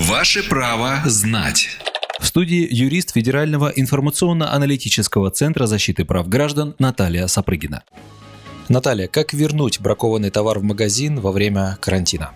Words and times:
Ваше 0.00 0.48
право 0.48 1.02
знать. 1.06 1.70
В 2.20 2.26
студии 2.28 2.68
юрист 2.70 3.14
Федерального 3.14 3.72
информационно-аналитического 3.74 5.32
центра 5.32 5.66
защиты 5.66 6.04
прав 6.04 6.28
граждан 6.28 6.76
Наталья 6.78 7.26
Сапрыгина. 7.26 7.82
Наталья, 8.68 9.08
как 9.08 9.32
вернуть 9.32 9.80
бракованный 9.80 10.30
товар 10.30 10.60
в 10.60 10.62
магазин 10.62 11.18
во 11.18 11.32
время 11.32 11.78
карантина? 11.80 12.30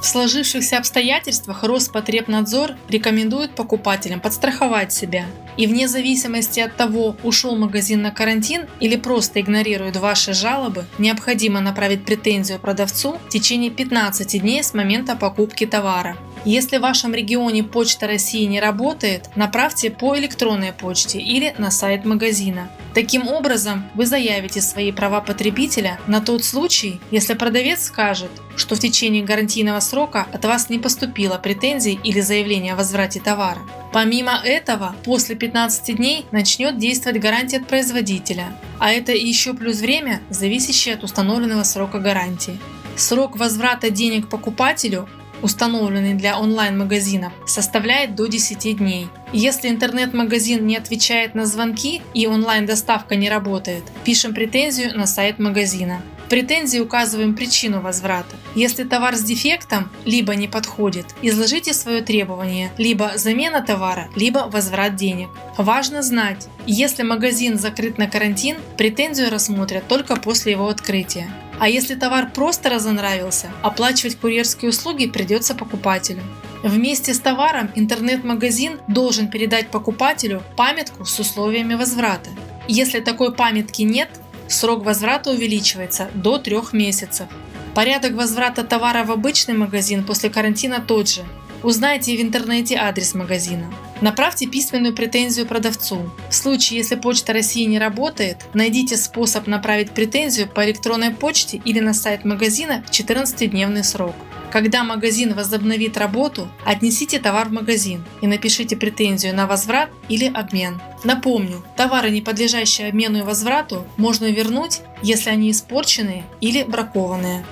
В 0.00 0.06
сложившихся 0.06 0.78
обстоятельствах 0.78 1.64
Роспотребнадзор 1.64 2.76
рекомендует 2.88 3.56
покупателям 3.56 4.20
подстраховать 4.20 4.92
себя. 4.92 5.26
И 5.56 5.66
вне 5.66 5.88
зависимости 5.88 6.60
от 6.60 6.76
того, 6.76 7.16
ушел 7.24 7.56
магазин 7.56 8.02
на 8.02 8.12
карантин 8.12 8.66
или 8.78 8.94
просто 8.94 9.40
игнорирует 9.40 9.96
ваши 9.96 10.32
жалобы, 10.32 10.84
необходимо 10.98 11.60
направить 11.60 12.04
претензию 12.04 12.60
продавцу 12.60 13.18
в 13.26 13.30
течение 13.30 13.70
15 13.72 14.40
дней 14.40 14.62
с 14.62 14.74
момента 14.74 15.16
покупки 15.16 15.66
товара. 15.66 16.16
Если 16.44 16.78
в 16.78 16.80
вашем 16.80 17.14
регионе 17.14 17.62
Почта 17.62 18.08
России 18.08 18.44
не 18.46 18.58
работает, 18.58 19.30
направьте 19.36 19.90
по 19.90 20.18
электронной 20.18 20.72
почте 20.72 21.18
или 21.20 21.54
на 21.56 21.70
сайт 21.70 22.04
магазина. 22.04 22.68
Таким 22.94 23.28
образом, 23.28 23.88
вы 23.94 24.06
заявите 24.06 24.60
свои 24.60 24.90
права 24.90 25.20
потребителя 25.20 26.00
на 26.08 26.20
тот 26.20 26.44
случай, 26.44 27.00
если 27.12 27.34
продавец 27.34 27.84
скажет, 27.84 28.30
что 28.56 28.74
в 28.74 28.80
течение 28.80 29.22
гарантийного 29.22 29.78
срока 29.78 30.26
от 30.32 30.44
вас 30.44 30.68
не 30.68 30.80
поступило 30.80 31.38
претензий 31.38 31.98
или 32.02 32.20
заявления 32.20 32.72
о 32.72 32.76
возврате 32.76 33.20
товара. 33.20 33.60
Помимо 33.92 34.32
этого, 34.44 34.96
после 35.04 35.36
15 35.36 35.96
дней 35.96 36.26
начнет 36.32 36.76
действовать 36.76 37.20
гарантия 37.20 37.58
от 37.58 37.68
производителя, 37.68 38.58
а 38.80 38.90
это 38.90 39.12
еще 39.12 39.54
плюс 39.54 39.78
время, 39.78 40.20
зависящее 40.28 40.96
от 40.96 41.04
установленного 41.04 41.62
срока 41.62 42.00
гарантии. 42.00 42.58
Срок 42.96 43.36
возврата 43.36 43.90
денег 43.90 44.28
покупателю 44.28 45.08
установленный 45.42 46.14
для 46.14 46.38
онлайн-магазинов, 46.38 47.32
составляет 47.46 48.14
до 48.14 48.26
10 48.26 48.76
дней. 48.78 49.08
Если 49.32 49.68
интернет-магазин 49.68 50.66
не 50.66 50.76
отвечает 50.76 51.34
на 51.34 51.46
звонки 51.46 52.02
и 52.14 52.26
онлайн-доставка 52.26 53.16
не 53.16 53.28
работает, 53.28 53.84
пишем 54.04 54.34
претензию 54.34 54.96
на 54.96 55.06
сайт 55.06 55.38
магазина. 55.38 56.02
Претензии 56.32 56.78
указываем 56.78 57.36
причину 57.36 57.82
возврата. 57.82 58.36
Если 58.54 58.84
товар 58.84 59.16
с 59.16 59.22
дефектом, 59.22 59.90
либо 60.06 60.34
не 60.34 60.48
подходит, 60.48 61.04
изложите 61.20 61.74
свое 61.74 62.00
требование, 62.00 62.72
либо 62.78 63.12
замена 63.16 63.60
товара, 63.60 64.08
либо 64.16 64.48
возврат 64.50 64.96
денег. 64.96 65.28
Важно 65.58 66.00
знать, 66.02 66.48
если 66.66 67.02
магазин 67.02 67.58
закрыт 67.58 67.98
на 67.98 68.06
карантин, 68.06 68.56
претензию 68.78 69.28
рассмотрят 69.28 69.86
только 69.88 70.16
после 70.16 70.52
его 70.52 70.68
открытия. 70.68 71.28
А 71.60 71.68
если 71.68 71.96
товар 71.96 72.30
просто 72.32 72.70
разонравился, 72.70 73.50
оплачивать 73.60 74.16
курьерские 74.16 74.70
услуги 74.70 75.08
придется 75.08 75.54
покупателю. 75.54 76.22
Вместе 76.62 77.12
с 77.12 77.20
товаром 77.20 77.70
интернет-магазин 77.74 78.80
должен 78.88 79.28
передать 79.28 79.68
покупателю 79.68 80.42
памятку 80.56 81.04
с 81.04 81.20
условиями 81.20 81.74
возврата. 81.74 82.30
Если 82.68 83.00
такой 83.00 83.34
памятки 83.34 83.82
нет, 83.82 84.08
срок 84.52 84.84
возврата 84.84 85.30
увеличивается 85.30 86.10
до 86.14 86.38
трех 86.38 86.72
месяцев. 86.72 87.26
Порядок 87.74 88.12
возврата 88.12 88.64
товара 88.64 89.04
в 89.04 89.10
обычный 89.10 89.54
магазин 89.54 90.04
после 90.04 90.30
карантина 90.30 90.80
тот 90.80 91.08
же. 91.08 91.22
Узнайте 91.62 92.16
в 92.16 92.20
интернете 92.20 92.76
адрес 92.76 93.14
магазина. 93.14 93.72
Направьте 94.00 94.48
письменную 94.48 94.94
претензию 94.94 95.46
продавцу. 95.46 96.10
В 96.28 96.34
случае, 96.34 96.78
если 96.78 96.96
Почта 96.96 97.32
России 97.32 97.64
не 97.64 97.78
работает, 97.78 98.38
найдите 98.52 98.96
способ 98.96 99.46
направить 99.46 99.92
претензию 99.92 100.48
по 100.48 100.64
электронной 100.64 101.12
почте 101.12 101.58
или 101.64 101.78
на 101.78 101.94
сайт 101.94 102.24
магазина 102.24 102.82
в 102.86 102.90
14-дневный 102.90 103.84
срок. 103.84 104.16
Когда 104.52 104.84
магазин 104.84 105.32
возобновит 105.34 105.96
работу, 105.96 106.46
отнесите 106.66 107.18
товар 107.18 107.48
в 107.48 107.52
магазин 107.52 108.04
и 108.20 108.26
напишите 108.26 108.76
претензию 108.76 109.34
на 109.34 109.46
возврат 109.46 109.88
или 110.10 110.26
обмен. 110.26 110.78
Напомню, 111.04 111.64
товары, 111.74 112.10
не 112.10 112.20
подлежащие 112.20 112.88
обмену 112.88 113.20
и 113.20 113.22
возврату, 113.22 113.86
можно 113.96 114.30
вернуть, 114.30 114.82
если 115.02 115.30
они 115.30 115.50
испорченные 115.50 116.24
или 116.42 116.64
бракованные. 116.64 117.46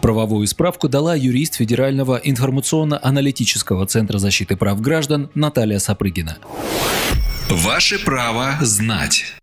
Правовую 0.00 0.48
справку 0.48 0.88
дала 0.88 1.14
юрист 1.14 1.54
Федерального 1.54 2.16
информационно-аналитического 2.16 3.86
центра 3.86 4.18
защиты 4.18 4.56
прав 4.56 4.80
граждан 4.80 5.30
Наталья 5.34 5.78
Сапрыгина. 5.78 6.38
Ваше 7.48 8.04
право 8.04 8.56
знать. 8.62 9.36